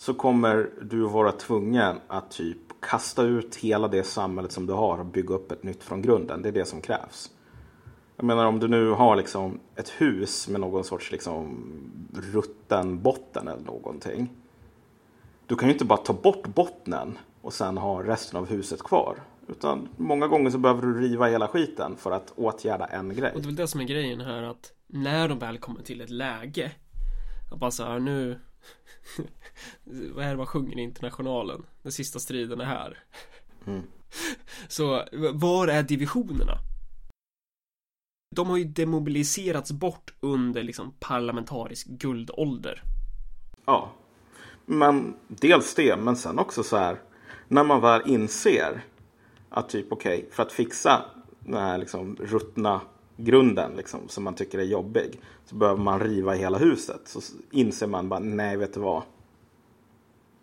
[0.00, 4.98] Så kommer du vara tvungen att typ kasta ut hela det samhället som du har
[4.98, 6.42] och bygga upp ett nytt från grunden.
[6.42, 7.30] Det är det som krävs.
[8.16, 11.64] Jag menar om du nu har liksom ett hus med någon sorts liksom
[12.14, 14.30] rutten botten eller någonting.
[15.46, 19.16] Du kan ju inte bara ta bort bottnen och sen ha resten av huset kvar.
[19.48, 23.32] Utan många gånger så behöver du riva hela skiten för att åtgärda en grej.
[23.34, 26.00] Och det är väl det som är grejen här att när de väl kommer till
[26.00, 26.72] ett läge
[27.52, 28.40] att bara så här nu
[30.14, 31.66] Vad är det man sjunger i Internationalen?
[31.82, 32.98] Den sista striden är här.
[33.66, 33.82] Mm.
[34.68, 36.58] Så var är divisionerna?
[38.36, 42.82] De har ju demobiliserats bort under liksom parlamentarisk guldålder.
[43.64, 43.92] Ja.
[44.66, 47.00] Men dels det, men sen också så här.
[47.48, 48.84] När man väl inser
[49.48, 51.04] att typ okej, okay, för att fixa
[51.40, 52.80] den här liksom ruttna
[53.18, 55.20] grunden liksom, som man tycker är jobbig.
[55.44, 57.00] Så behöver man riva hela huset.
[57.04, 59.02] Så inser man bara, nej vet du vad.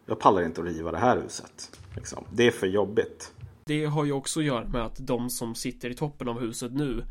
[0.05, 1.79] Jag pallar inte att riva det här huset.
[1.95, 2.23] Liksom.
[2.31, 3.33] Det är för jobbigt.
[3.65, 6.73] Det har ju också att göra med att de som sitter i toppen av huset
[6.73, 7.03] nu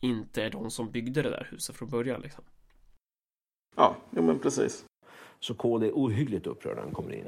[0.00, 2.20] inte är de som byggde det där huset från början.
[2.20, 2.44] Liksom.
[3.76, 4.84] Ja, jo, men precis.
[5.40, 7.26] Så Kohl är ohyggligt upprörd när han kommer in.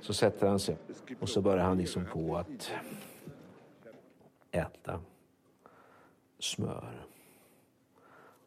[0.00, 0.76] Så sätter han sig
[1.20, 2.70] och så börjar han liksom på att
[4.50, 5.00] äta
[6.46, 7.06] smör.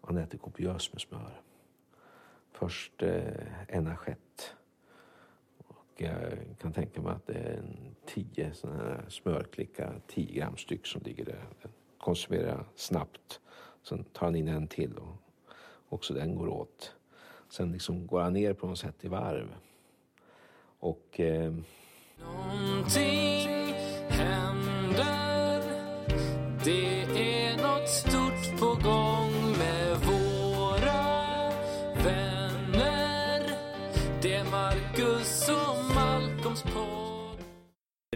[0.02, 1.42] Han äter kopiöst med smör.
[2.52, 4.56] Först eh, en assiett.
[5.58, 10.58] Och jag kan tänka mig att det är en tio sådana här smörklickar, 10 gram
[10.58, 11.46] styck som ligger där.
[11.62, 13.40] Den konsumerar snabbt.
[13.84, 15.16] Sen tar han in en till och
[15.90, 16.96] också den går åt.
[17.50, 19.56] Sen liksom går han ner på något sätt i varv.
[20.80, 21.20] Och...
[21.20, 21.54] Eh...
[22.20, 23.74] Någonting
[24.10, 24.79] händer.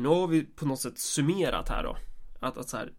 [0.04, 1.98] Nu har vi på något sätt summerat här då.
[2.40, 2.94] Att, att så här,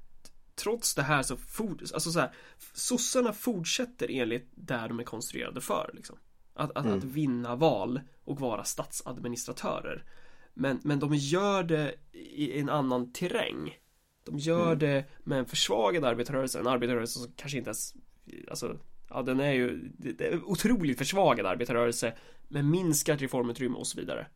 [0.54, 2.32] trots det här så, for, alltså så här,
[2.72, 6.18] sossarna fortsätter enligt där de är konstruerade för liksom.
[6.54, 6.98] Att, att, mm.
[6.98, 10.04] att vinna val och vara statsadministratörer.
[10.54, 13.78] Men, men de gör det i en annan terräng.
[14.24, 14.78] De gör mm.
[14.78, 17.94] det med en försvagad arbetarrörelse, en arbetarrörelse som kanske inte ens,
[18.48, 22.16] alltså, ja den är ju, det är otroligt försvagad arbetarrörelse
[22.48, 24.26] med minskat reformutrymme och så vidare.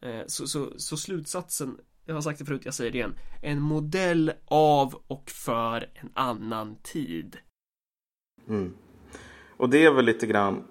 [0.00, 3.60] Eh, så, så, så slutsatsen, jag har sagt det förut, jag säger det igen, en
[3.60, 7.36] modell av och för en annan tid.
[8.48, 8.74] Mm.
[9.56, 10.64] Och det är väl lite grann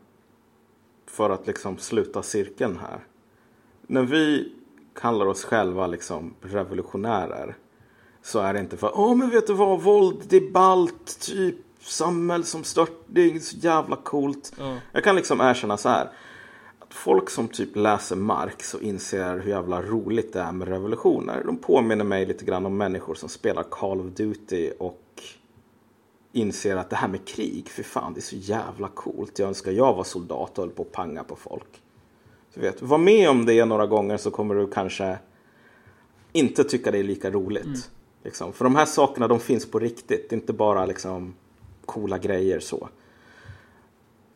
[1.08, 3.00] för att liksom sluta cirkeln här.
[3.88, 4.54] När vi
[4.96, 7.56] kallar oss själva liksom revolutionärer
[8.22, 11.56] så är det inte för åh men vet du vad, våld det är ballt, typ
[11.80, 14.54] samhälle som stört, det är så jävla coolt.
[14.60, 14.78] Mm.
[14.92, 16.10] Jag kan liksom erkänna så här.
[16.90, 21.44] Folk som typ läser Marx och inser hur jävla roligt det är med revolutioner.
[21.46, 25.02] De påminner mig lite grann om människor som spelar Call of Duty och
[26.32, 29.40] inser att det här med krig, för fan det är så jävla coolt.
[29.40, 31.82] Jag önskar jag var soldat och höll på att panga på folk.
[32.54, 35.18] Så vet, var med om det några gånger så kommer du kanske
[36.32, 37.66] inte tycka det är lika roligt.
[37.66, 37.80] Mm.
[38.24, 38.54] Liksom.
[38.54, 41.34] För de här sakerna de finns på riktigt, inte bara liksom
[41.86, 42.90] coola grejer så.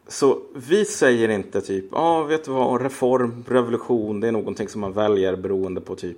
[0.10, 4.68] Så vi säger inte typ, ja ah, vet du vad, reform, revolution, det är någonting
[4.68, 6.18] som man väljer beroende på typ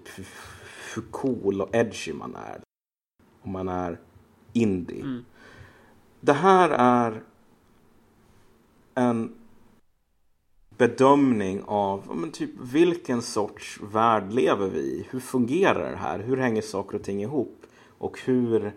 [0.95, 2.61] hur cool och edgy man är.
[3.41, 3.99] Om man är
[4.53, 5.01] indie.
[5.01, 5.25] Mm.
[6.19, 7.21] Det här är
[8.95, 9.33] en
[10.77, 15.07] bedömning av men typ, vilken sorts värld lever vi i?
[15.09, 16.19] Hur fungerar det här?
[16.19, 17.65] Hur hänger saker och ting ihop?
[17.97, 18.73] Och hur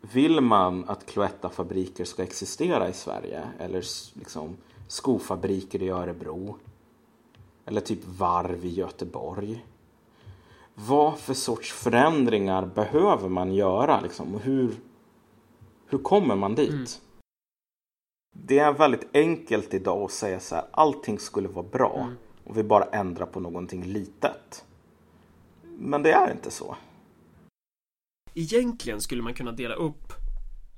[0.00, 3.42] vill man att Cloetta-fabriker ska existera i Sverige?
[3.58, 3.84] Eller
[4.18, 4.56] liksom
[4.88, 6.56] skofabriker i Örebro?
[7.64, 9.66] Eller typ varv i Göteborg?
[10.74, 14.00] Vad för sorts förändringar behöver man göra?
[14.00, 14.34] Liksom?
[14.34, 14.74] Hur,
[15.86, 16.70] hur kommer man dit?
[16.70, 16.86] Mm.
[18.32, 22.16] Det är väldigt enkelt idag att säga så här, allting skulle vara bra mm.
[22.44, 24.64] och vi bara ändrar på någonting litet.
[25.62, 26.76] Men det är inte så.
[28.38, 30.12] Egentligen skulle man kunna dela upp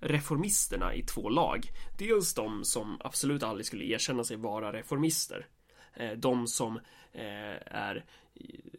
[0.00, 1.70] reformisterna i två lag.
[1.98, 5.46] Dels de som absolut aldrig skulle erkänna sig vara reformister.
[5.94, 6.76] Eh, de som
[7.12, 8.04] eh, är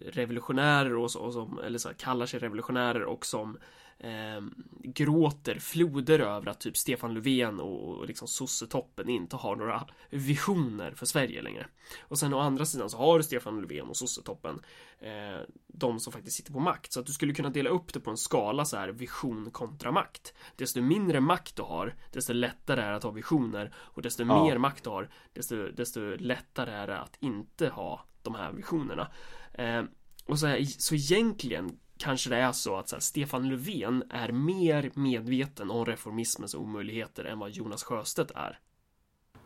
[0.01, 3.57] revolutionärer och, som, eller så kallar sig revolutionärer och som
[3.99, 4.41] eh,
[4.83, 11.05] gråter floder över att typ Stefan Löfven och liksom sossetoppen inte har några visioner för
[11.05, 11.67] Sverige längre.
[12.01, 14.61] Och sen å andra sidan så har du Stefan Löfven och sossetoppen
[14.99, 16.93] eh, de som faktiskt sitter på makt.
[16.93, 19.91] Så att du skulle kunna dela upp det på en skala så här vision kontra
[19.91, 20.33] makt.
[20.55, 24.43] Desto mindre makt du har, desto lättare är det att ha visioner och desto ja.
[24.43, 29.11] mer makt du har, desto, desto lättare är det att inte ha de här visionerna.
[29.53, 29.83] Eh,
[30.25, 34.31] och så, här, så egentligen kanske det är så att så här, Stefan Löfven är
[34.31, 38.59] mer medveten om reformismens omöjligheter än vad Jonas Sjöstedt är.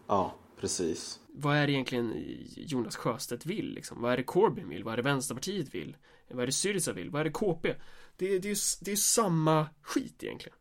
[0.07, 1.19] Ja, precis.
[1.27, 2.13] Vad är det egentligen
[2.55, 3.73] Jonas Sjöstedt vill?
[3.73, 4.01] Liksom?
[4.01, 4.83] Vad är det Corbyn vill?
[4.83, 5.97] Vad är det Vänsterpartiet vill?
[6.31, 7.09] Vad är det Syriza vill?
[7.09, 7.73] Vad är det KP?
[8.17, 10.57] Det, det, är, det är samma skit egentligen.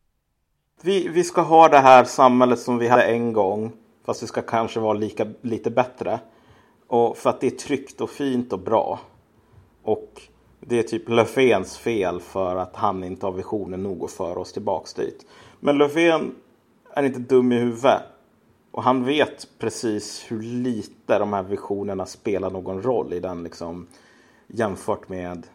[0.83, 3.73] Vi, vi ska ha det här samhället som vi hade en gång.
[4.05, 6.21] Fast det ska kanske vara lika, lite bättre.
[6.87, 9.01] Och för att det är tryggt och fint och bra.
[9.83, 10.23] Och
[10.66, 14.53] det är typ Löfvens fel för att han inte har visionen nog att föra oss
[14.53, 15.27] tillbaks dit.
[15.61, 16.35] Men Löfven
[16.94, 18.03] är inte dum i huvudet.
[18.70, 23.87] Och han vet precis hur lite de här visionerna spelar någon roll i den liksom
[24.46, 25.46] jämfört med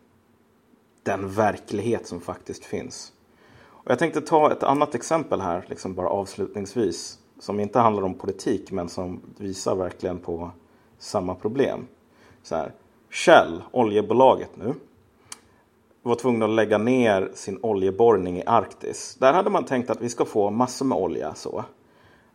[1.03, 3.13] den verklighet som faktiskt finns.
[3.59, 8.13] Och jag tänkte ta ett annat exempel här, liksom bara avslutningsvis, som inte handlar om
[8.13, 10.51] politik men som visar verkligen på
[10.97, 11.87] samma problem.
[12.43, 12.71] Så här,
[13.09, 14.73] Shell, oljebolaget nu,
[16.01, 19.17] var tvungna att lägga ner sin oljeborrning i Arktis.
[19.19, 21.33] Där hade man tänkt att vi ska få massor med olja.
[21.35, 21.63] så.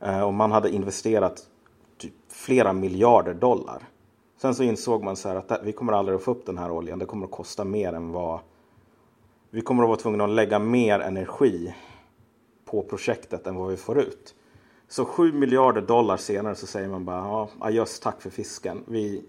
[0.01, 1.47] Eh, och man hade investerat
[1.99, 3.83] typ flera miljarder dollar.
[4.37, 6.71] Sen så insåg man så här att vi kommer aldrig att få upp den här
[6.71, 6.99] oljan.
[6.99, 8.41] Det kommer att kosta mer än vad...
[9.51, 11.75] Vi kommer att vara tvungna att lägga mer energi
[12.65, 14.35] på projektet än vad vi får ut.
[14.89, 18.85] Så 7 miljarder dollar senare så säger man bara ja, adjöss tack för fisken.
[18.87, 19.25] Vi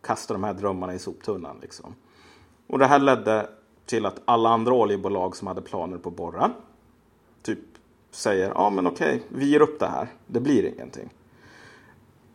[0.00, 1.94] kastar de här drömmarna i soptunnan liksom.
[2.70, 3.48] Och det här ledde
[3.86, 6.50] till att alla andra oljebolag som hade planer på att borra
[7.42, 7.58] typ
[8.10, 10.08] säger ja men okej, vi ger upp det här.
[10.26, 11.08] Det blir ingenting.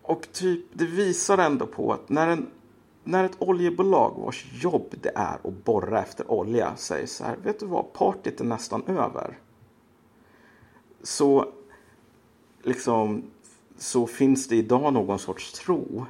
[0.01, 2.47] Och typ det visar ändå på att när, en,
[3.03, 7.59] när ett oljebolag vars jobb det är att borra efter olja säger så här, vet
[7.59, 9.37] du vad, partyt är nästan över.
[11.03, 11.45] Så
[12.63, 13.23] liksom
[13.77, 16.05] så finns det idag någon sorts tro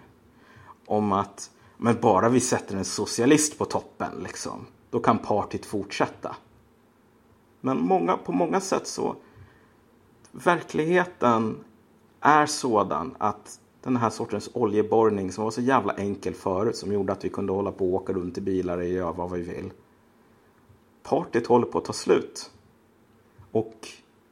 [0.85, 6.35] om att men bara vi sätter en socialist på toppen liksom, då kan partiet fortsätta.
[7.61, 9.15] Men många, på många sätt så
[10.31, 11.57] verkligheten
[12.19, 17.13] är sådan att den här sortens oljeborrning som var så jävla enkel förut som gjorde
[17.13, 19.71] att vi kunde hålla på och åka runt i bilar och göra vad vi vill.
[21.03, 22.51] Partiet håller på att ta slut.
[23.51, 23.87] Och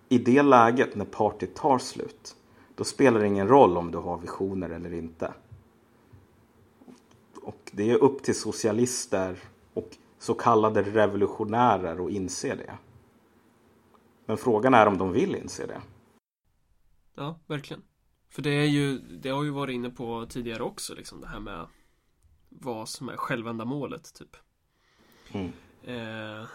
[0.10, 2.36] i det läget när partiet tar slut
[2.76, 5.34] då spelar det ingen roll om du har visioner eller inte.
[7.44, 9.38] Och det är upp till socialister
[9.74, 12.78] och så kallade revolutionärer att inse det.
[14.26, 15.82] Men frågan är om de vill inse det.
[17.16, 17.84] Ja, verkligen.
[18.30, 21.40] För det är ju, det har ju varit inne på tidigare också, liksom det här
[21.40, 21.68] med
[22.50, 24.38] vad som är självändamålet, typ.
[25.32, 25.52] Mm.
[25.84, 26.48] Eh,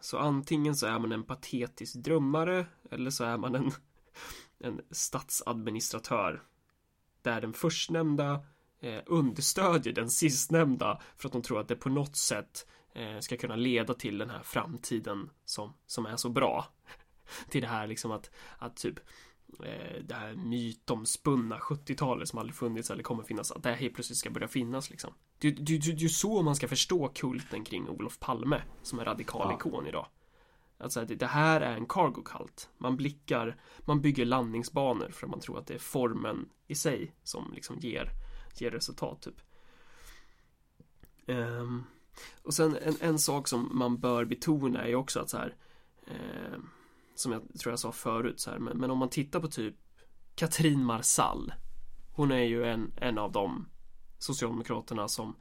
[0.00, 3.70] så antingen så är man en patetisk drömmare eller så är man en,
[4.58, 6.42] en statsadministratör.
[7.22, 8.40] Där den förstnämnda
[8.84, 13.36] eh, understödjer den sistnämnda för att de tror att det på något sätt eh, ska
[13.36, 16.66] kunna leda till den här framtiden som, som är så bra.
[17.48, 18.98] till det här liksom att, att typ
[19.64, 23.94] eh, det här mytomspunna 70-talet som aldrig funnits eller kommer finnas, att det här helt
[23.94, 25.14] plötsligt ska börja finnas liksom.
[25.38, 29.04] Det, det, det, det är så man ska förstå kulten kring Olof Palme som en
[29.04, 29.54] radikal ja.
[29.54, 30.06] ikon idag.
[30.78, 32.70] Alltså det, det här är en cargo cult.
[32.78, 37.14] Man blickar, man bygger landningsbanor för att man tror att det är formen i sig
[37.22, 38.10] som liksom ger,
[38.60, 39.40] ger resultat typ.
[41.26, 41.84] Um,
[42.42, 45.56] och sen en, en sak som man bör betona är ju också att så här
[46.06, 46.58] eh,
[47.14, 49.74] Som jag tror jag sa förut så här, men, men om man tittar på typ
[50.34, 51.54] Katrin Marsall
[52.12, 53.68] Hon är ju en, en av de
[54.18, 55.36] Socialdemokraterna som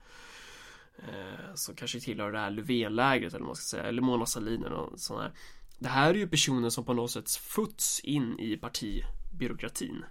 [0.97, 4.64] eh, Som kanske tillhör det här Löfvenlägret eller vad man ska säga Eller Mona Sahlin
[4.64, 5.32] eller något sånt här
[5.80, 10.05] Det här är ju personer som på något sätt futs in i partibyråkratin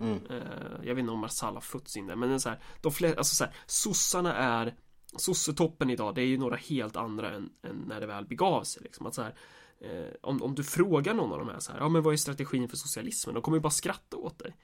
[0.00, 0.26] mm.
[0.30, 0.42] eh,
[0.82, 3.34] Jag vet inte om Marsall har futs in där men så här, de flesta, alltså
[3.34, 4.74] så här, sossarna är
[5.16, 8.82] sossetoppen idag, det är ju några helt andra än, än när det väl begav sig.
[8.82, 9.06] Liksom.
[9.06, 9.34] Att så här,
[9.80, 12.16] eh, om, om du frågar någon av de här så här, ja men vad är
[12.16, 13.34] strategin för socialismen?
[13.34, 14.56] De kommer ju bara skratta åt dig.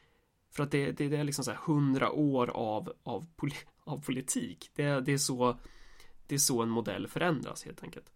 [0.50, 4.04] För att det, det, det är liksom så här hundra år av, av, poli, av
[4.04, 4.70] politik.
[4.74, 5.56] Det, det, är så,
[6.26, 8.10] det är så en modell förändras helt enkelt.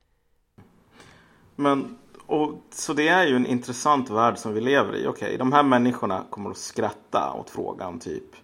[1.57, 1.99] Men,
[2.31, 5.07] och, så det är ju en intressant värld som vi lever i.
[5.07, 8.37] Okej, okay, de här människorna kommer att skratta åt frågan typ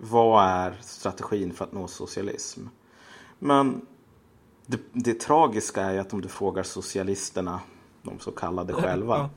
[0.00, 2.66] vad är strategin för att nå socialism?
[3.38, 3.86] Men
[4.66, 7.60] det, det tragiska är ju att om du frågar socialisterna,
[8.02, 9.30] de så kallade själva, ja.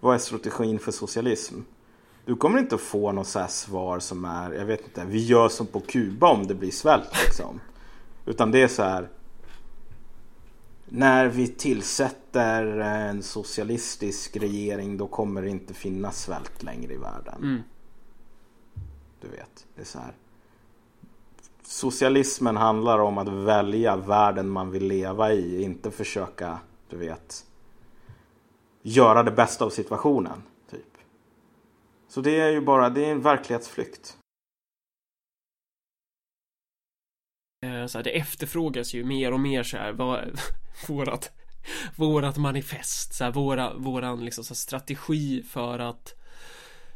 [0.00, 1.60] vad är strategin för socialism?
[2.24, 5.48] Du kommer inte att få något så svar som är, jag vet inte, vi gör
[5.48, 7.60] som på Kuba om det blir svält liksom.
[8.26, 9.08] Utan det är så här.
[10.94, 17.42] När vi tillsätter en socialistisk regering då kommer det inte finnas svält längre i världen.
[17.42, 17.62] Mm.
[19.20, 20.14] Du vet, det är så här
[21.72, 26.58] socialismen handlar om att välja världen man vill leva i, inte försöka,
[26.90, 27.46] du vet,
[28.82, 30.42] göra det bästa av situationen.
[30.70, 30.98] Typ.
[32.08, 34.16] Så det är ju bara, det är en verklighetsflykt.
[37.62, 40.40] Eh, så här, det efterfrågas ju mer och mer så här, vad,
[40.88, 41.32] vårat,
[41.96, 46.14] vårat manifest, så här, våra, våran liksom, så här, strategi för att,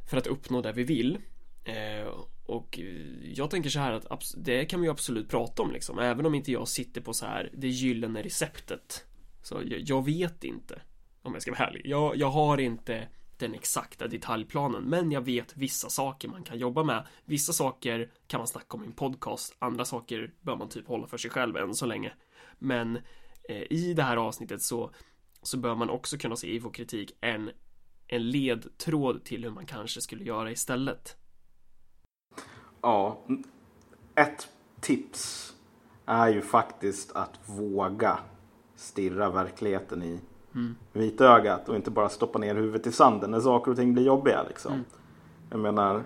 [0.06, 1.18] för att uppnå det vi vill.
[1.64, 2.06] Eh,
[2.46, 2.78] och
[3.34, 6.52] jag tänker så här att det kan vi absolut prata om liksom Även om inte
[6.52, 9.04] jag sitter på så här det gyllene receptet
[9.42, 10.82] Så jag, jag vet inte
[11.22, 13.08] Om jag ska vara ärlig jag, jag har inte
[13.39, 17.07] den exakta detaljplanen Men jag vet vissa saker man kan jobba med.
[17.24, 21.07] Vissa saker kan man snacka om i en podcast Andra saker bör man typ hålla
[21.07, 22.12] för sig själv än så länge.
[22.59, 22.97] Men
[23.49, 24.91] eh, i det här avsnittet så
[25.43, 27.51] Så bör man också kunna se i vår kritik en
[28.09, 31.16] En ledtråd till hur man kanske skulle göra istället.
[32.82, 33.24] Ja,
[34.14, 34.49] ett
[34.80, 35.55] tips
[36.07, 38.18] är ju faktiskt att våga
[38.76, 40.20] stirra verkligheten i
[40.57, 40.76] mm.
[40.92, 44.42] vitögat och inte bara stoppa ner huvudet i sanden när saker och ting blir jobbiga.
[44.48, 44.72] Liksom.
[44.72, 44.84] Mm.
[45.50, 46.04] Jag menar,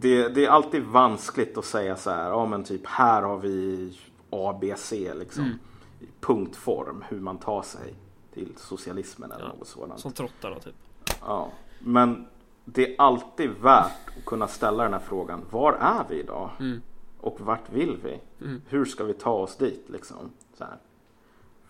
[0.00, 3.98] det, det, är alltid vanskligt att säga så här, ja men typ här har vi
[4.30, 5.44] ABC liksom.
[5.44, 5.58] Mm.
[6.00, 7.94] I punktform, hur man tar sig
[8.34, 10.00] till socialismen eller ja, något sådant.
[10.00, 10.74] Som trottar typ.
[11.20, 11.48] Ja,
[11.78, 12.26] men
[12.64, 15.44] det är alltid värt att kunna ställa den här frågan.
[15.50, 16.50] Var är vi idag?
[16.60, 16.82] Mm.
[17.20, 18.20] Och vart vill vi?
[18.44, 18.62] Mm.
[18.68, 19.84] Hur ska vi ta oss dit?
[19.88, 20.30] Liksom?
[20.58, 20.76] Så här.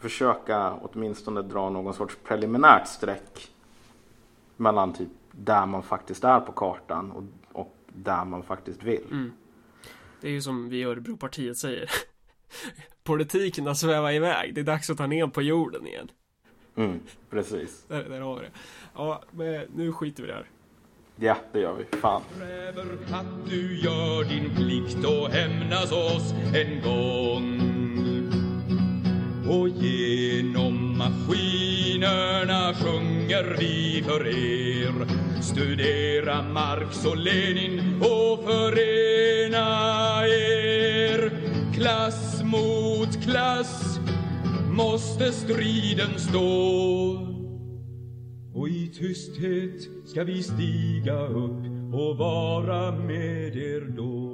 [0.07, 3.48] Försöka åtminstone dra någon sorts preliminärt streck
[4.57, 9.04] mellan typ där man faktiskt är på kartan och, och där man faktiskt vill.
[9.11, 9.32] Mm.
[10.20, 11.90] Det är ju som vi i Örebropartiet säger.
[13.04, 14.54] Politiken har svävat iväg.
[14.54, 16.11] Det är dags att ta ner på jorden igen.
[16.76, 17.00] Mm,
[17.30, 17.84] precis.
[17.88, 18.52] Där, där har vi det.
[18.94, 20.50] Ja, men nu skiter vi där.
[21.16, 21.98] Ja, det gör vi.
[21.98, 22.22] Fan.
[22.38, 27.76] Kräver att du gör din plikt och hämnas oss en gång.
[29.49, 35.07] Och genom maskinerna sjunger vi för er.
[35.42, 41.30] Studera Marx och Lenin och förena er.
[41.74, 44.01] Klass mot klass
[44.70, 47.36] måste striden stå.
[48.55, 54.26] Och i tysthet ska vi stiga upp och vara med er då